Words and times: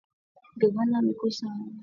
Gavana 0.59 0.97
wa 0.97 1.01
mkoa 1.01 1.23
wa 1.23 1.29
Rasi 1.29 1.45
ya 1.45 1.51
Mashariki 1.53 1.79